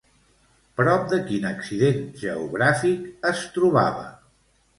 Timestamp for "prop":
0.79-1.03